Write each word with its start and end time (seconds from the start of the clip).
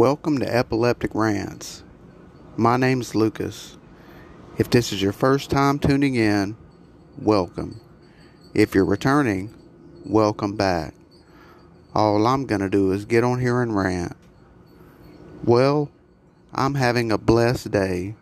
Welcome 0.00 0.38
to 0.38 0.50
Epileptic 0.50 1.14
Rants. 1.14 1.82
My 2.56 2.78
name's 2.78 3.14
Lucas. 3.14 3.76
If 4.56 4.70
this 4.70 4.94
is 4.94 5.02
your 5.02 5.12
first 5.12 5.50
time 5.50 5.78
tuning 5.78 6.14
in, 6.14 6.56
welcome. 7.18 7.82
If 8.54 8.74
you're 8.74 8.86
returning, 8.86 9.54
welcome 10.06 10.56
back. 10.56 10.94
All 11.94 12.26
I'm 12.26 12.46
going 12.46 12.62
to 12.62 12.70
do 12.70 12.92
is 12.92 13.04
get 13.04 13.24
on 13.24 13.40
here 13.40 13.60
and 13.60 13.76
rant. 13.76 14.16
Well, 15.44 15.90
I'm 16.54 16.76
having 16.76 17.12
a 17.12 17.18
blessed 17.18 17.70
day. 17.70 18.14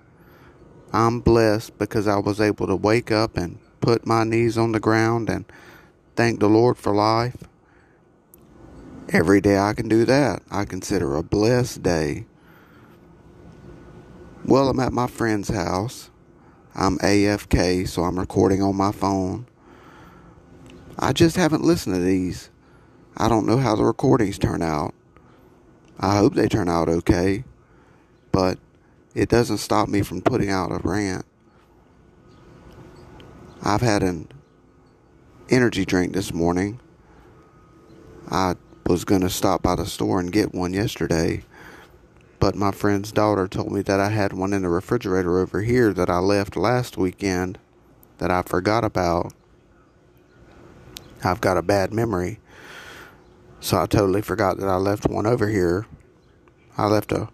I'm 0.93 1.21
blessed 1.21 1.79
because 1.79 2.09
I 2.09 2.19
was 2.19 2.41
able 2.41 2.67
to 2.67 2.75
wake 2.75 3.13
up 3.13 3.37
and 3.37 3.61
put 3.81 4.05
my 4.05 4.25
knees 4.25 4.59
on 4.59 4.73
the 4.73 4.81
ground 4.81 5.31
and 5.31 5.45
thank 6.17 6.41
the 6.41 6.49
Lord 6.49 6.77
for 6.77 6.93
life. 6.93 7.48
Every 9.11 9.41
day 9.41 9.59
I 9.59 9.73
can 9.73 9.89
do 9.89 10.05
that, 10.05 10.43
I 10.51 10.67
consider 10.67 11.17
a 11.17 11.23
blessed 11.23 11.83
day. 11.83 12.27
Well, 14.45 14.69
I'm 14.69 14.81
at 14.81 14.93
my 14.93 15.07
friend's 15.07 15.49
house. 15.49 16.11
I'm 16.75 16.99
AFK, 16.99 17.89
so 17.89 18.03
I'm 18.03 18.19
recording 18.19 18.63
on 18.63 18.77
my 18.77 18.93
phone. 18.93 19.47
I 20.99 21.15
just 21.15 21.37
haven't 21.37 21.65
listened 21.65 21.95
to 21.95 22.03
these. 22.03 22.51
I 23.17 23.29
don't 23.29 23.47
know 23.47 23.57
how 23.57 23.75
the 23.77 23.85
recordings 23.85 24.39
turn 24.39 24.61
out. 24.61 24.93
I 25.99 26.19
hope 26.19 26.35
they 26.35 26.47
turn 26.47 26.69
out 26.69 26.91
okay, 26.91 27.45
but 28.31 28.59
it 29.15 29.31
doesn't 29.31 29.59
stop 29.59 29.89
me 29.89 30.03
from 30.03 30.21
putting 30.21 30.51
out 30.51 30.71
a 30.71 30.87
rant. 30.87 31.25
I've 33.63 33.81
had 33.81 34.03
an 34.03 34.29
energy 35.49 35.87
drink 35.87 36.13
this 36.13 36.35
morning. 36.35 36.79
I 38.31 38.57
was 38.89 39.05
going 39.05 39.21
to 39.21 39.29
stop 39.29 39.63
by 39.63 39.77
the 39.77 39.85
store 39.85 40.19
and 40.19 40.33
get 40.33 40.55
one 40.55 40.73
yesterday, 40.73 41.45
but 42.41 42.55
my 42.55 42.71
friend's 42.71 43.13
daughter 43.13 43.47
told 43.47 43.71
me 43.71 43.83
that 43.83 44.01
I 44.01 44.09
had 44.09 44.33
one 44.33 44.55
in 44.55 44.63
the 44.63 44.71
refrigerator 44.71 45.39
over 45.39 45.61
here 45.61 45.93
that 45.93 46.09
I 46.09 46.19
left 46.21 46.57
last 46.57 46.97
weekend 46.97 47.59
that 48.17 48.31
I 48.31 48.41
forgot 48.41 48.85
about. 48.85 49.35
I've 51.23 51.43
got 51.43 51.59
a 51.59 51.63
bad 51.63 51.93
memory, 51.93 52.41
so 53.61 53.79
I 53.79 53.85
totally 53.85 54.23
forgot 54.23 54.57
that 54.57 54.69
I 54.69 54.77
left 54.77 55.07
one 55.07 55.27
over 55.27 55.49
here. 55.49 55.87
I 56.79 56.87
left 56.87 57.13
a 57.13 57.29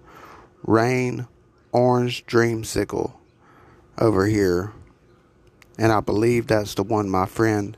Reign 0.64 1.28
Orange 1.70 2.26
Dreamsicle 2.26 3.12
over 3.98 4.26
here, 4.26 4.72
and 5.78 5.92
I 5.92 6.00
believe 6.00 6.48
that's 6.48 6.74
the 6.74 6.82
one 6.82 7.08
my 7.08 7.26
friend 7.26 7.76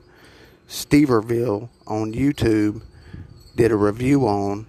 Steverville 0.66 1.68
on 1.86 2.14
YouTube 2.14 2.80
did 3.56 3.72
a 3.72 3.76
review 3.76 4.26
on, 4.26 4.66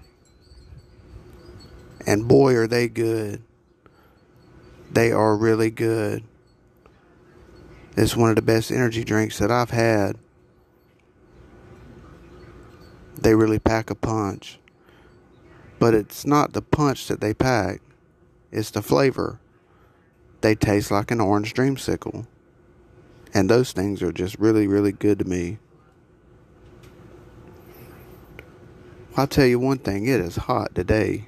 and 2.06 2.28
boy, 2.28 2.56
are 2.56 2.68
they 2.68 2.88
good. 2.88 3.44
They 4.90 5.12
are 5.12 5.36
really 5.36 5.70
good. 5.70 6.24
It's 7.98 8.16
one 8.16 8.30
of 8.30 8.38
the 8.38 8.42
best 8.42 8.72
energy 8.72 9.04
drinks 9.04 9.40
that 9.40 9.52
I've 9.52 9.72
had. 9.72 10.18
They 13.20 13.36
really 13.36 13.60
pack 13.60 13.90
a 13.90 13.96
punch. 13.96 14.60
But 15.80 15.94
it's 15.94 16.26
not 16.26 16.54
the 16.54 16.62
punch 16.62 17.08
that 17.08 17.20
they 17.20 17.34
pack, 17.34 17.82
it's 18.52 18.72
the 18.72 18.82
flavor. 18.82 19.40
They 20.42 20.56
taste 20.56 20.92
like 20.92 21.12
an 21.12 21.20
orange 21.20 21.54
dreamsicle. 21.54 22.26
And 23.34 23.50
those 23.50 23.74
things 23.74 24.02
are 24.02 24.12
just 24.12 24.40
really, 24.40 24.68
really 24.68 24.92
good 24.92 25.20
to 25.20 25.26
me. 25.26 25.58
I'll 29.18 29.26
tell 29.26 29.48
you 29.48 29.58
one 29.58 29.80
thing, 29.80 30.06
it 30.06 30.20
is 30.20 30.36
hot 30.36 30.76
today. 30.76 31.28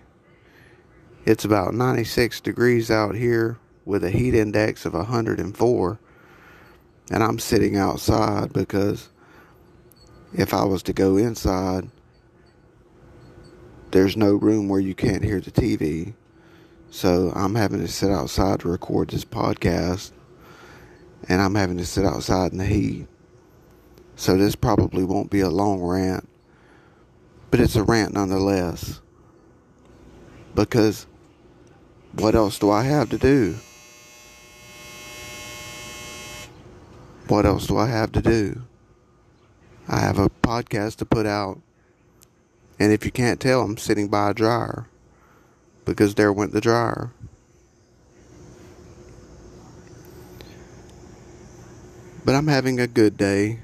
It's 1.25 1.43
about 1.43 1.73
96 1.73 2.39
degrees 2.39 2.91
out 2.91 3.15
here 3.15 3.57
with 3.83 4.03
a 4.03 4.11
heat 4.11 4.35
index 4.35 4.85
of 4.85 4.93
104. 4.93 5.99
And 7.09 7.23
I'm 7.23 7.39
sitting 7.39 7.77
outside 7.77 8.53
because 8.53 9.09
if 10.33 10.53
I 10.53 10.65
was 10.65 10.83
to 10.83 10.93
go 10.93 11.17
inside, 11.17 11.89
there's 13.89 14.15
no 14.15 14.33
room 14.35 14.69
where 14.69 14.79
you 14.79 14.93
can't 14.93 15.23
hear 15.23 15.41
the 15.41 15.49
TV. 15.49 16.13
So 16.91 17.33
I'm 17.35 17.55
having 17.55 17.79
to 17.79 17.87
sit 17.87 18.11
outside 18.11 18.59
to 18.59 18.69
record 18.69 19.09
this 19.09 19.25
podcast. 19.25 20.11
And 21.27 21.41
I'm 21.41 21.55
having 21.55 21.77
to 21.79 21.87
sit 21.87 22.05
outside 22.05 22.51
in 22.51 22.59
the 22.59 22.65
heat. 22.65 23.07
So 24.15 24.37
this 24.37 24.55
probably 24.55 25.03
won't 25.03 25.31
be 25.31 25.39
a 25.39 25.49
long 25.49 25.81
rant 25.81 26.29
but 27.51 27.59
it's 27.59 27.75
a 27.75 27.83
rant 27.83 28.13
nonetheless. 28.13 29.01
Because 30.55 31.05
what 32.13 32.35
else 32.35 32.59
do 32.59 32.69
I 32.69 32.83
have 32.83 33.09
to 33.09 33.17
do? 33.17 33.55
What 37.27 37.45
else 37.45 37.67
do 37.67 37.77
I 37.77 37.87
have 37.87 38.11
to 38.13 38.21
do? 38.21 38.63
I 39.87 39.99
have 39.99 40.17
a 40.17 40.29
podcast 40.29 40.97
to 40.97 41.05
put 41.05 41.25
out. 41.25 41.61
And 42.79 42.91
if 42.91 43.05
you 43.05 43.11
can't 43.11 43.39
tell, 43.39 43.61
I'm 43.61 43.77
sitting 43.77 44.07
by 44.07 44.31
a 44.31 44.33
dryer. 44.33 44.87
Because 45.85 46.15
there 46.15 46.33
went 46.33 46.53
the 46.53 46.61
dryer. 46.61 47.11
But 52.25 52.35
I'm 52.35 52.47
having 52.47 52.79
a 52.79 52.87
good 52.87 53.17
day. 53.17 53.59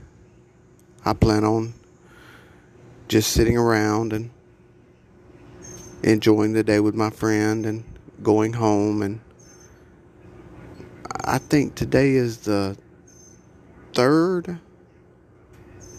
I 1.03 1.13
plan 1.13 1.43
on 1.43 1.73
just 3.07 3.31
sitting 3.31 3.57
around 3.57 4.13
and 4.13 4.31
enjoying 6.03 6.53
the 6.53 6.63
day 6.63 6.79
with 6.79 6.95
my 6.95 7.09
friend 7.09 7.65
and 7.65 7.83
going 8.21 8.53
home 8.53 9.01
and 9.01 9.19
I 11.27 11.39
think 11.39 11.75
today 11.75 12.11
is 12.11 12.37
the 12.39 12.77
third 13.93 14.59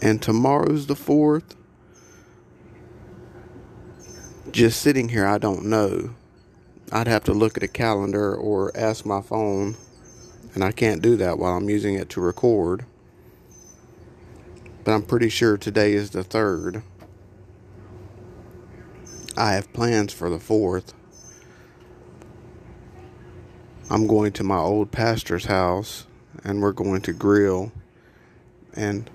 and 0.00 0.22
tomorrow's 0.22 0.87
the 0.87 0.94
fourth. 0.94 1.56
Just 4.50 4.81
sitting 4.81 5.09
here, 5.09 5.27
I 5.27 5.38
don't 5.38 5.67
know. 5.67 6.15
I'd 6.93 7.09
have 7.09 7.25
to 7.25 7.33
look 7.33 7.56
at 7.56 7.65
a 7.65 7.69
calendar 7.69 8.34
or 8.34 8.71
ask 8.77 9.05
my 9.05 9.21
phone, 9.21 9.77
and 10.55 10.62
I 10.62 10.71
can't 10.71 11.03
do 11.03 11.17
that 11.17 11.38
while 11.38 11.56
I'm 11.56 11.69
using 11.69 11.94
it 11.97 12.09
to 12.11 12.21
record. 12.21 12.84
But 14.84 14.93
I'm 14.93 15.03
pretty 15.03 15.28
sure 15.28 15.56
today 15.56 15.94
is 15.94 16.11
the 16.11 16.23
third. 16.23 16.83
I 19.37 19.53
have 19.53 19.73
plans 19.73 20.15
for 20.15 20.31
the 20.31 20.39
4th. 20.39 20.95
I'm 23.91 24.07
going 24.07 24.33
to 24.33 24.43
my 24.43 24.57
old 24.57 24.91
pastor's 24.91 25.45
house 25.45 26.07
and 26.43 26.63
we're 26.63 26.73
going 26.73 27.03
to 27.03 27.13
grill. 27.13 27.71
And 28.75 29.11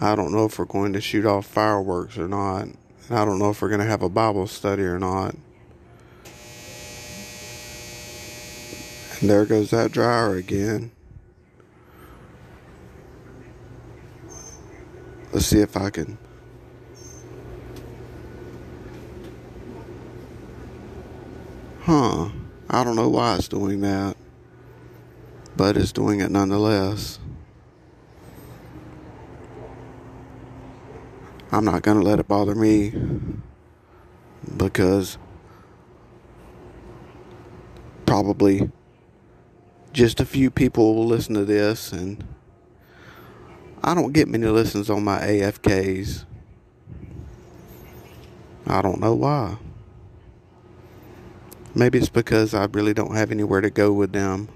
I 0.00 0.14
don't 0.14 0.32
know 0.32 0.46
if 0.46 0.58
we're 0.58 0.64
going 0.64 0.94
to 0.94 1.00
shoot 1.00 1.26
off 1.26 1.46
fireworks 1.46 2.16
or 2.16 2.26
not. 2.26 2.62
And 2.62 2.78
I 3.10 3.24
don't 3.24 3.38
know 3.38 3.50
if 3.50 3.60
we're 3.60 3.68
going 3.68 3.80
to 3.80 3.86
have 3.86 4.02
a 4.02 4.08
Bible 4.08 4.46
study 4.46 4.82
or 4.82 4.98
not. 4.98 5.34
And 9.20 9.28
there 9.28 9.44
goes 9.44 9.70
that 9.70 9.92
dryer 9.92 10.36
again. 10.36 10.92
Let's 15.32 15.46
see 15.46 15.60
if 15.60 15.76
I 15.76 15.90
can 15.90 16.16
Huh. 21.88 22.28
I 22.68 22.84
don't 22.84 22.96
know 22.96 23.08
why 23.08 23.36
it's 23.36 23.48
doing 23.48 23.80
that. 23.80 24.14
But 25.56 25.78
it's 25.78 25.90
doing 25.90 26.20
it 26.20 26.30
nonetheless. 26.30 27.18
I'm 31.50 31.64
not 31.64 31.80
going 31.80 31.98
to 31.98 32.04
let 32.04 32.20
it 32.20 32.28
bother 32.28 32.54
me 32.54 32.92
because 34.58 35.16
probably 38.04 38.70
just 39.94 40.20
a 40.20 40.26
few 40.26 40.50
people 40.50 40.94
will 40.94 41.06
listen 41.06 41.32
to 41.36 41.46
this 41.46 41.90
and 41.90 42.22
I 43.82 43.94
don't 43.94 44.12
get 44.12 44.28
many 44.28 44.46
listens 44.46 44.90
on 44.90 45.04
my 45.04 45.20
AFKs. 45.20 46.26
I 48.66 48.82
don't 48.82 49.00
know 49.00 49.14
why. 49.14 49.56
Maybe 51.74 51.98
it's 51.98 52.08
because 52.08 52.54
I 52.54 52.64
really 52.66 52.94
don't 52.94 53.14
have 53.14 53.30
anywhere 53.30 53.60
to 53.60 53.70
go 53.70 53.92
with 53.92 54.12
them. 54.12 54.48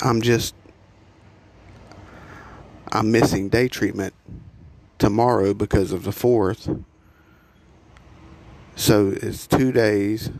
I'm 0.00 0.20
just 0.22 0.54
I'm 2.90 3.10
missing 3.12 3.48
day 3.48 3.68
treatment 3.68 4.14
tomorrow 4.98 5.54
because 5.54 5.92
of 5.92 6.04
the 6.04 6.10
4th. 6.10 6.84
So 8.76 9.12
it's 9.20 9.46
2 9.46 9.72
days 9.72 10.30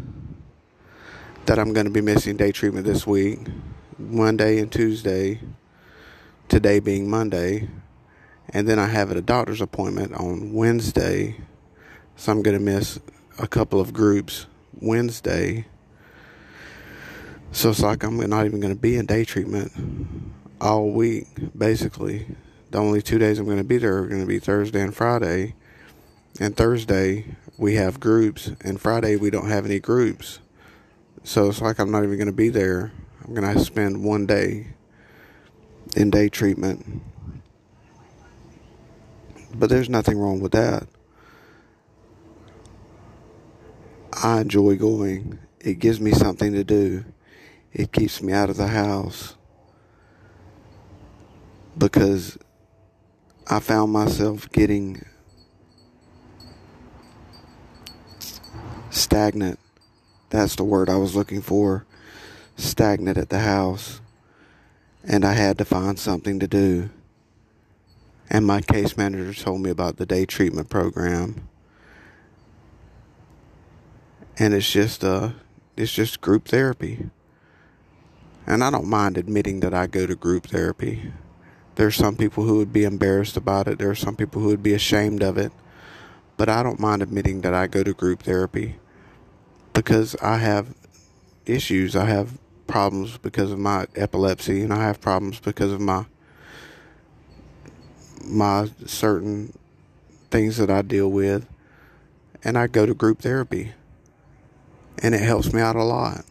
that 1.47 1.59
I'm 1.59 1.73
going 1.73 1.87
to 1.87 1.93
be 1.93 2.01
missing 2.01 2.37
day 2.37 2.53
treatment 2.53 2.87
this 2.87 3.07
week. 3.07 3.41
Monday 3.99 4.59
and 4.59 4.71
Tuesday. 4.71 5.41
today 6.49 6.81
being 6.81 7.11
Monday. 7.11 7.69
And 8.51 8.67
then 8.67 8.79
I 8.79 8.87
have 8.87 9.11
a 9.11 9.21
doctor's 9.21 9.61
appointment 9.61 10.15
on 10.15 10.53
Wednesday. 10.53 11.37
So 12.17 12.33
I'm 12.33 12.43
going 12.43 12.57
to 12.57 12.63
miss 12.63 12.99
a 13.39 13.47
couple 13.47 13.81
of 13.81 13.93
groups 13.93 14.47
Wednesday. 14.81 15.67
So 17.53 17.71
it's 17.71 17.81
like 17.81 18.03
I'm 18.03 18.17
not 18.17 18.47
even 18.47 18.61
going 18.61 18.75
to 18.75 18.81
be 18.81 18.97
in 18.97 19.07
day 19.07 19.25
treatment 19.25 19.73
all 20.61 20.91
week, 20.91 21.27
basically. 21.57 22.27
The 22.71 22.79
only 22.79 23.01
two 23.01 23.19
days 23.19 23.39
I'm 23.39 23.47
going 23.47 23.59
to 23.59 23.65
be 23.65 23.79
there 23.79 23.99
are 23.99 24.07
going 24.07 24.21
to 24.21 24.27
be 24.27 24.39
Thursday 24.39 24.81
and 24.81 24.95
Friday. 24.95 25.55
And 26.41 26.57
Thursday 26.57 27.37
we 27.57 27.75
have 27.75 27.99
groups, 27.99 28.53
and 28.61 28.81
Friday 28.81 29.17
we 29.17 29.31
don't 29.31 29.49
have 29.49 29.65
any 29.65 29.81
groups. 29.81 30.39
So 31.25 31.49
it's 31.49 31.61
like 31.61 31.79
I'm 31.79 31.91
not 31.91 32.05
even 32.05 32.17
going 32.17 32.27
to 32.27 32.33
be 32.33 32.49
there. 32.49 32.93
I'm 33.25 33.35
going 33.35 33.53
to 33.53 33.65
spend 33.65 34.05
one 34.05 34.27
day 34.27 34.69
in 35.97 36.11
day 36.11 36.29
treatment. 36.29 37.03
But 39.55 39.71
there's 39.71 39.89
nothing 39.89 40.19
wrong 40.19 40.41
with 40.41 40.53
that. 40.53 40.87
I 44.23 44.41
enjoy 44.41 44.77
going. 44.77 45.39
It 45.61 45.79
gives 45.79 46.01
me 46.01 46.13
something 46.13 46.53
to 46.53 46.65
do. 46.65 47.05
It 47.73 47.93
keeps 47.93 48.23
me 48.23 48.33
out 48.33 48.51
of 48.51 48.57
the 48.57 48.69
house. 48.69 49.37
Because 51.77 52.39
I 53.47 53.61
found 53.61 53.93
myself 53.93 54.51
getting 54.51 55.05
stagnant. 58.91 59.59
That's 60.31 60.57
the 60.57 60.65
word 60.65 60.91
I 60.91 60.97
was 60.97 61.15
looking 61.15 61.41
for. 61.41 61.87
Stagnant 62.57 63.17
at 63.17 63.31
the 63.31 63.39
house. 63.39 64.01
And 65.05 65.25
I 65.25 65.33
had 65.33 65.59
to 65.59 65.65
find 65.65 65.99
something 65.99 66.41
to 66.41 66.49
do. 66.49 66.91
And 68.31 68.47
my 68.47 68.61
case 68.61 68.97
manager 68.97 69.33
told 69.33 69.63
me 69.63 69.71
about 69.71 69.97
the 69.97 70.07
day 70.07 70.27
treatment 70.27 70.69
program. 70.69 71.49
And 74.39 74.55
it's 74.55 74.71
just 74.71 75.03
uh 75.03 75.31
it's 75.77 75.93
just 75.93 76.21
group 76.21 76.49
therapy. 76.49 77.11
And 78.47 78.65
I 78.65 78.71
don't 78.71 78.87
mind 78.87 79.17
admitting 79.19 79.61
that 79.61 79.75
I 79.75 79.87
go 79.87 80.07
to 80.07 80.15
group 80.15 80.47
therapy. 80.47 81.13
There's 81.75 81.97
some 81.97 82.17
people 82.17 82.45
who 82.45 82.57
would 82.57 82.73
be 82.73 82.85
embarrassed 82.85 83.37
about 83.37 83.69
it. 83.69 83.79
There 83.79 83.91
are 83.91 83.95
some 83.95 84.17
people 84.17 84.43
who 84.43 84.49
would 84.49 84.63
be 84.63 84.75
ashamed 84.75 85.23
of 85.23 85.39
it. 85.39 85.53
But 86.37 86.49
I 86.49 86.63
don't 86.63 86.81
mind 86.81 87.03
admitting 87.03 87.43
that 87.43 87.55
I 87.55 87.67
go 87.67 87.83
to 87.83 87.93
group 87.93 88.23
therapy 88.23 88.77
because 89.73 90.17
I 90.17 90.39
have 90.39 90.75
issues. 91.47 91.95
I 91.95 92.07
have 92.07 92.39
problems 92.67 93.19
because 93.19 93.51
of 93.51 93.59
my 93.59 93.87
epilepsy 93.97 94.63
and 94.63 94.73
I 94.73 94.83
have 94.85 95.01
problems 95.01 95.41
because 95.41 95.73
of 95.73 95.81
my 95.81 96.07
my 98.29 98.71
certain 98.87 99.53
things 100.31 100.57
that 100.59 100.71
I 100.71 100.83
deal 100.83 101.11
with 101.11 101.47
and 102.45 102.57
I 102.59 102.67
go 102.67 102.87
to 102.87 102.95
group 102.95 103.21
therapy 103.21 103.73
and 105.03 105.15
it 105.15 105.21
helps 105.21 105.53
me 105.53 105.61
out 105.61 105.77
a 105.77 105.85
lot. 105.85 106.25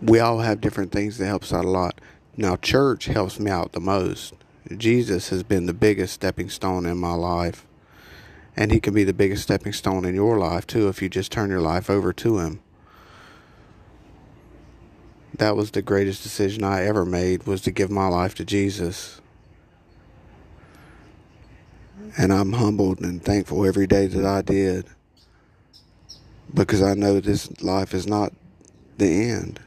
We 0.00 0.18
all 0.18 0.38
have 0.38 0.60
different 0.60 0.92
things 0.92 1.18
that 1.18 1.26
helps 1.26 1.52
out 1.52 1.64
a 1.64 1.70
lot. 1.70 2.00
Now 2.36 2.56
church 2.56 3.06
helps 3.06 3.38
me 3.38 3.50
out 3.50 3.72
the 3.72 3.80
most. 3.80 4.34
Jesus 4.76 5.28
has 5.30 5.42
been 5.42 5.66
the 5.66 5.74
biggest 5.74 6.14
stepping 6.14 6.48
stone 6.48 6.86
in 6.86 6.96
my 6.98 7.14
life. 7.14 7.66
And 8.56 8.72
he 8.72 8.80
can 8.80 8.94
be 8.94 9.04
the 9.04 9.12
biggest 9.12 9.42
stepping 9.42 9.72
stone 9.72 10.04
in 10.04 10.14
your 10.14 10.38
life 10.38 10.66
too 10.66 10.88
if 10.88 11.02
you 11.02 11.08
just 11.08 11.32
turn 11.32 11.50
your 11.50 11.60
life 11.60 11.90
over 11.90 12.12
to 12.14 12.38
him. 12.38 12.60
That 15.36 15.56
was 15.56 15.70
the 15.70 15.82
greatest 15.82 16.22
decision 16.22 16.64
I 16.64 16.84
ever 16.84 17.04
made 17.04 17.46
was 17.46 17.62
to 17.62 17.70
give 17.70 17.90
my 17.90 18.08
life 18.08 18.34
to 18.36 18.44
Jesus. 18.44 19.20
And 22.18 22.32
I'm 22.32 22.52
humbled 22.52 23.00
and 23.00 23.22
thankful 23.22 23.64
every 23.64 23.86
day 23.86 24.06
that 24.06 24.24
I 24.24 24.42
did. 24.42 24.86
Because 26.52 26.82
I 26.82 26.94
know 26.94 27.20
this 27.20 27.62
life 27.62 27.94
is 27.94 28.06
not 28.06 28.32
the 28.98 29.30
end. 29.30 29.60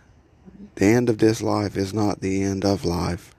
The 0.75 0.86
end 0.86 1.10
of 1.10 1.19
this 1.19 1.42
life 1.42 1.77
is 1.77 1.94
not 1.94 2.19
the 2.19 2.44
end 2.44 2.65
of 2.65 2.83
life. 2.83 3.33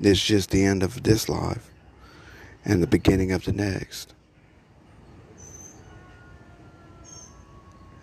It's 0.00 0.24
just 0.24 0.50
the 0.50 0.64
end 0.64 0.82
of 0.82 1.02
this 1.02 1.28
life 1.28 1.70
and 2.64 2.82
the 2.82 2.86
beginning 2.86 3.32
of 3.32 3.44
the 3.44 3.52
next. 3.52 4.11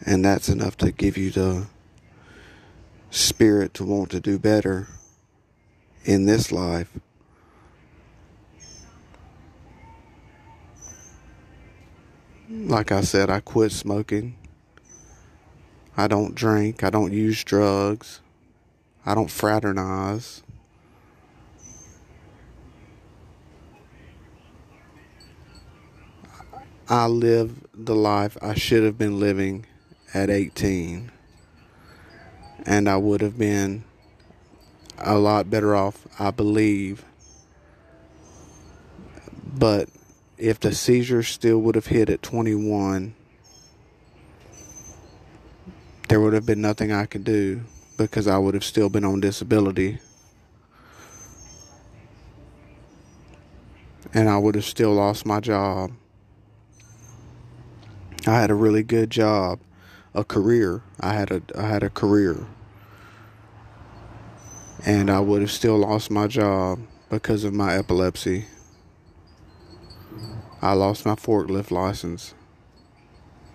And 0.06 0.24
that's 0.24 0.50
enough 0.50 0.78
to 0.78 0.92
give 0.92 1.18
you 1.18 1.30
the 1.30 1.68
spirit 3.12 3.74
to 3.76 3.84
want 3.84 4.12
to 4.12 4.20
do 4.20 4.40
better 4.40 4.88
in 6.06 6.26
this 6.26 6.52
life. 6.52 6.90
Like 12.50 12.92
I 12.92 13.02
said, 13.02 13.30
I 13.30 13.42
quit 13.42 13.72
smoking. 13.72 14.36
I 15.96 16.08
don't 16.08 16.34
drink. 16.34 16.84
I 16.84 16.90
don't 16.90 17.14
use 17.14 17.44
drugs. 17.44 18.22
I 19.06 19.14
don't 19.14 19.30
fraternize. 19.30 20.42
I 26.88 27.06
live 27.06 27.68
the 27.74 27.96
life 27.96 28.36
I 28.42 28.56
should 28.56 28.84
have 28.84 28.98
been 28.98 29.20
living 29.20 29.66
at 30.14 30.30
18. 30.30 31.12
And 32.66 32.90
I 32.90 32.98
would 32.98 33.22
have 33.22 33.38
been 33.38 33.84
a 34.98 35.18
lot 35.18 35.50
better 35.50 35.76
off, 35.76 36.08
I 36.20 36.32
believe. 36.32 37.06
But 39.44 39.90
if 40.38 40.60
the 40.60 40.74
seizure 40.74 41.24
still 41.24 41.60
would 41.60 41.76
have 41.76 41.88
hit 41.88 42.10
at 42.10 42.22
21, 42.22 43.16
there 46.08 46.20
would 46.20 46.34
have 46.34 46.46
been 46.46 46.62
nothing 46.62 46.92
I 46.92 47.06
could 47.06 47.24
do 47.24 47.62
because 47.98 48.28
I 48.28 48.38
would 48.38 48.54
have 48.54 48.64
still 48.64 48.90
been 48.90 49.06
on 49.06 49.20
disability. 49.20 50.00
And 54.14 54.30
I 54.30 54.38
would 54.38 54.56
have 54.56 54.66
still 54.66 54.94
lost 54.94 55.26
my 55.26 55.40
job. 55.40 55.92
I 58.26 58.40
had 58.40 58.50
a 58.50 58.56
really 58.56 58.84
good 58.84 59.10
job, 59.10 59.60
a 60.20 60.24
career. 60.24 60.82
I 61.00 61.14
had 61.14 61.32
a 61.32 61.42
I 61.58 61.68
had 61.68 61.84
a 61.84 61.90
career. 61.90 62.46
And 64.86 65.10
I 65.10 65.20
would 65.20 65.42
have 65.42 65.52
still 65.52 65.78
lost 65.78 66.10
my 66.10 66.28
job 66.28 66.80
because 67.10 67.44
of 67.44 67.54
my 67.54 67.76
epilepsy. 67.76 68.46
I 70.62 70.74
lost 70.74 71.06
my 71.06 71.16
forklift 71.16 71.72
license. 71.72 72.34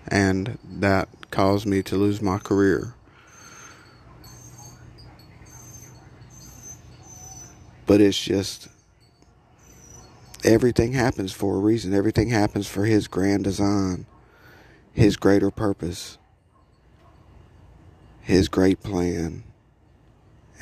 And 0.06 0.58
that 0.64 1.08
caused 1.30 1.66
me 1.66 1.82
to 1.84 1.96
lose 1.96 2.20
my 2.20 2.38
career. 2.38 2.94
But 7.86 8.00
it's 8.00 8.22
just 8.22 8.68
everything 10.44 10.92
happens 10.92 11.32
for 11.32 11.56
a 11.56 11.58
reason. 11.58 11.94
Everything 11.94 12.28
happens 12.28 12.66
for 12.66 12.84
his 12.84 13.08
grand 13.08 13.44
design 13.44 14.06
his 14.94 15.16
greater 15.16 15.50
purpose, 15.50 16.18
his 18.24 18.48
great 18.48 18.82
plan. 18.82 19.44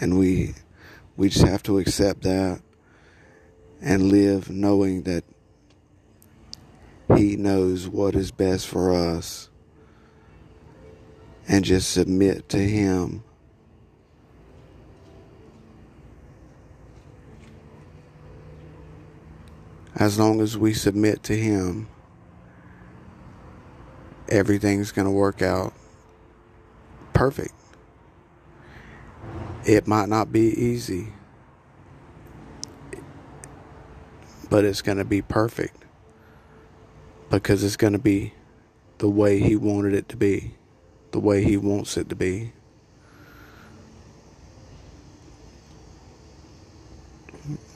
And 0.01 0.19
we 0.19 0.55
we 1.17 1.29
just 1.29 1.47
have 1.47 1.63
to 1.65 1.79
accept 1.79 2.23
that 2.23 2.61
and 3.81 4.11
live 4.11 4.51
knowing 4.51 5.03
that 5.03 5.25
he 7.17 7.37
knows 7.37 7.89
what 7.89 8.15
is 8.15 8.33
best 8.33 8.67
for 8.67 8.93
us 8.93 9.49
and 11.47 11.65
just 11.65 11.91
submit 11.91 12.49
to 12.49 12.59
him. 12.59 13.23
As 19.95 20.19
long 20.19 20.41
as 20.41 20.57
we 20.57 20.73
submit 20.73 21.23
to 21.25 21.37
him, 21.37 21.87
everything's 24.29 24.91
going 24.91 25.05
to 25.05 25.13
work 25.13 25.43
out 25.43 25.75
perfect. 27.15 27.55
It 29.65 29.87
might 29.87 30.09
not 30.09 30.33
be 30.33 30.49
easy, 30.61 31.09
but 34.51 34.65
it's 34.65 34.83
going 34.83 34.99
to 34.99 35.05
be 35.05 35.23
perfect 35.23 35.85
because 37.31 37.65
it's 37.65 37.77
going 37.77 37.95
to 37.95 37.99
be 37.99 38.35
the 38.99 39.09
way 39.09 39.41
He 39.41 39.57
wanted 39.57 39.95
it 39.95 40.09
to 40.11 40.17
be, 40.17 40.55
the 41.13 41.21
way 41.21 41.45
He 41.45 41.57
wants 41.57 41.97
it 41.97 42.09
to 42.11 42.17
be. 42.17 42.53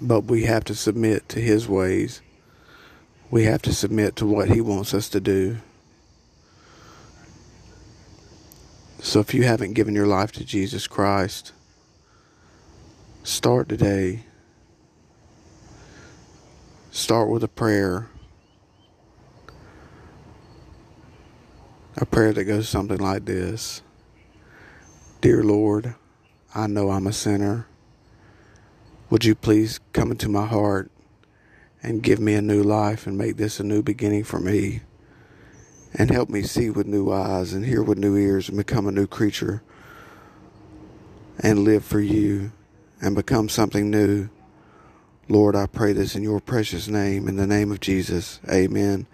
But 0.00 0.22
we 0.22 0.44
have 0.44 0.64
to 0.64 0.74
submit 0.74 1.28
to 1.30 1.40
His 1.40 1.68
ways. 1.68 2.22
We 3.30 3.44
have 3.44 3.62
to 3.62 3.72
submit 3.74 4.16
to 4.16 4.26
what 4.26 4.50
He 4.50 4.60
wants 4.60 4.94
us 4.94 5.08
to 5.10 5.20
do. 5.20 5.58
So 9.06 9.20
if 9.20 9.32
you 9.32 9.44
haven't 9.44 9.74
given 9.74 9.94
your 9.94 10.08
life 10.08 10.32
to 10.32 10.44
Jesus 10.44 10.88
Christ, 10.88 11.52
start 13.22 13.68
today. 13.68 14.24
Start 16.90 17.28
with 17.28 17.44
a 17.44 17.48
prayer. 17.48 18.08
A 21.96 22.04
prayer 22.04 22.32
that 22.32 22.44
goes 22.46 22.68
something 22.68 22.98
like 22.98 23.26
this 23.26 23.80
Dear 25.20 25.44
Lord, 25.44 25.94
I 26.52 26.66
know 26.66 26.90
I'm 26.90 27.06
a 27.06 27.12
sinner. 27.12 27.68
Would 29.08 29.24
you 29.24 29.36
please 29.36 29.78
come 29.92 30.10
into 30.10 30.28
my 30.28 30.46
heart 30.46 30.90
and 31.80 32.02
give 32.02 32.18
me 32.18 32.34
a 32.34 32.42
new 32.42 32.64
life 32.64 33.06
and 33.06 33.16
make 33.16 33.36
this 33.36 33.60
a 33.60 33.64
new 33.64 33.84
beginning 33.84 34.24
for 34.24 34.40
me? 34.40 34.80
And 35.94 36.10
help 36.10 36.28
me 36.28 36.42
see 36.42 36.70
with 36.70 36.86
new 36.86 37.10
eyes 37.10 37.52
and 37.52 37.64
hear 37.64 37.82
with 37.82 37.98
new 37.98 38.16
ears 38.16 38.48
and 38.48 38.58
become 38.58 38.86
a 38.86 38.92
new 38.92 39.06
creature 39.06 39.62
and 41.38 41.60
live 41.60 41.84
for 41.84 42.00
you 42.00 42.52
and 43.00 43.14
become 43.14 43.48
something 43.48 43.90
new. 43.90 44.28
Lord, 45.28 45.56
I 45.56 45.66
pray 45.66 45.92
this 45.92 46.14
in 46.14 46.22
your 46.22 46.40
precious 46.40 46.86
name, 46.88 47.28
in 47.28 47.36
the 47.36 47.46
name 47.46 47.72
of 47.72 47.80
Jesus. 47.80 48.40
Amen. 48.50 49.06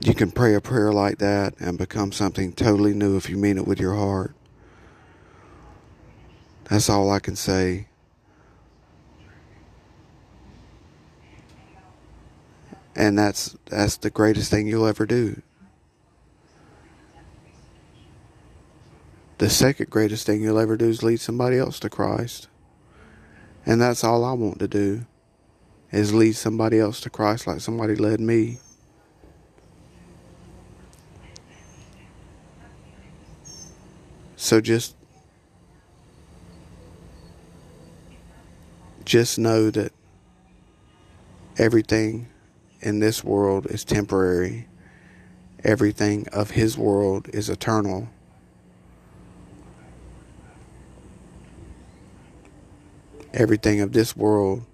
You 0.00 0.14
can 0.14 0.30
pray 0.30 0.54
a 0.54 0.60
prayer 0.60 0.92
like 0.92 1.18
that 1.18 1.54
and 1.58 1.76
become 1.78 2.12
something 2.12 2.52
totally 2.52 2.94
new 2.94 3.16
if 3.16 3.28
you 3.28 3.36
mean 3.36 3.58
it 3.58 3.66
with 3.66 3.80
your 3.80 3.94
heart. 3.94 4.34
That's 6.64 6.88
all 6.88 7.10
I 7.10 7.18
can 7.18 7.36
say. 7.36 7.88
And 13.02 13.18
that's 13.18 13.56
that's 13.64 13.96
the 13.96 14.10
greatest 14.10 14.48
thing 14.48 14.68
you'll 14.68 14.86
ever 14.86 15.06
do. 15.06 15.42
The 19.38 19.50
second 19.50 19.90
greatest 19.90 20.24
thing 20.24 20.40
you'll 20.40 20.60
ever 20.60 20.76
do 20.76 20.88
is 20.88 21.02
lead 21.02 21.18
somebody 21.18 21.58
else 21.58 21.80
to 21.80 21.90
Christ. 21.90 22.46
And 23.66 23.80
that's 23.80 24.04
all 24.04 24.24
I 24.24 24.34
want 24.34 24.60
to 24.60 24.68
do 24.68 25.04
is 25.90 26.14
lead 26.14 26.36
somebody 26.36 26.78
else 26.78 27.00
to 27.00 27.10
Christ 27.10 27.48
like 27.48 27.60
somebody 27.60 27.96
led 27.96 28.20
me. 28.20 28.60
So 34.36 34.60
just 34.60 34.94
just 39.04 39.40
know 39.40 39.70
that 39.70 39.90
everything 41.58 42.28
in 42.82 42.98
this 42.98 43.22
world 43.22 43.66
is 43.66 43.84
temporary. 43.84 44.66
Everything 45.64 46.26
of 46.32 46.50
his 46.50 46.76
world 46.76 47.28
is 47.32 47.48
eternal. 47.48 48.08
Everything 53.32 53.80
of 53.80 53.92
this 53.92 54.16
world 54.16 54.64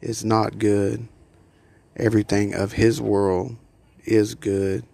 is 0.00 0.24
not 0.24 0.58
good. 0.58 1.08
Everything 1.96 2.54
of 2.54 2.72
his 2.72 3.00
world 3.00 3.56
is 4.04 4.34
good. 4.34 4.84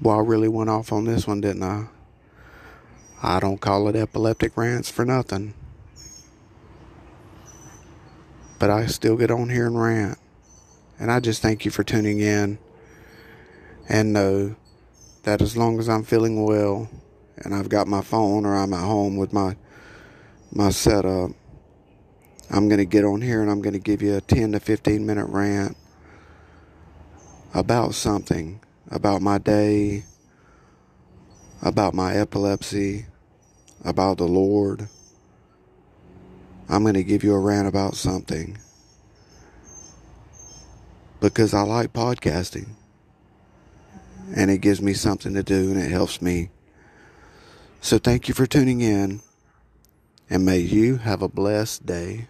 Well, 0.00 0.16
I 0.16 0.20
really 0.20 0.48
went 0.48 0.68
off 0.68 0.92
on 0.92 1.04
this 1.04 1.26
one, 1.26 1.40
didn't 1.40 1.62
I? 1.62 1.86
I 3.22 3.40
don't 3.40 3.60
call 3.60 3.88
it 3.88 3.96
epileptic 3.96 4.56
rants 4.56 4.90
for 4.90 5.04
nothing. 5.04 5.54
But 8.62 8.70
I 8.70 8.86
still 8.86 9.16
get 9.16 9.32
on 9.32 9.48
here 9.48 9.66
and 9.66 9.76
rant. 9.76 10.18
And 11.00 11.10
I 11.10 11.18
just 11.18 11.42
thank 11.42 11.64
you 11.64 11.72
for 11.72 11.82
tuning 11.82 12.20
in. 12.20 12.60
And 13.88 14.12
know 14.12 14.54
that 15.24 15.42
as 15.42 15.56
long 15.56 15.80
as 15.80 15.88
I'm 15.88 16.04
feeling 16.04 16.44
well 16.44 16.88
and 17.38 17.56
I've 17.56 17.68
got 17.68 17.88
my 17.88 18.02
phone 18.02 18.46
or 18.46 18.54
I'm 18.54 18.72
at 18.72 18.84
home 18.84 19.16
with 19.16 19.32
my 19.32 19.56
my 20.52 20.70
setup, 20.70 21.32
I'm 22.50 22.68
going 22.68 22.78
to 22.78 22.84
get 22.84 23.04
on 23.04 23.20
here 23.20 23.42
and 23.42 23.50
I'm 23.50 23.62
going 23.62 23.72
to 23.72 23.80
give 23.80 24.00
you 24.00 24.16
a 24.16 24.20
10 24.20 24.52
to 24.52 24.60
15 24.60 25.04
minute 25.04 25.26
rant 25.26 25.76
about 27.54 27.96
something, 27.96 28.60
about 28.92 29.22
my 29.22 29.38
day, 29.38 30.04
about 31.62 31.94
my 31.94 32.14
epilepsy, 32.14 33.06
about 33.84 34.18
the 34.18 34.28
Lord. 34.28 34.88
I'm 36.68 36.82
going 36.82 36.94
to 36.94 37.04
give 37.04 37.24
you 37.24 37.34
a 37.34 37.38
rant 37.38 37.68
about 37.68 37.96
something 37.96 38.58
because 41.20 41.54
I 41.54 41.62
like 41.62 41.92
podcasting 41.92 42.70
and 44.34 44.50
it 44.50 44.58
gives 44.58 44.80
me 44.80 44.92
something 44.92 45.34
to 45.34 45.42
do 45.42 45.70
and 45.70 45.80
it 45.80 45.90
helps 45.90 46.22
me. 46.22 46.50
So 47.80 47.98
thank 47.98 48.28
you 48.28 48.34
for 48.34 48.46
tuning 48.46 48.80
in 48.80 49.20
and 50.30 50.44
may 50.44 50.58
you 50.58 50.96
have 50.96 51.22
a 51.22 51.28
blessed 51.28 51.84
day. 51.84 52.28